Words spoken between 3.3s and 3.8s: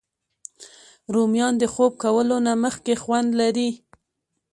لري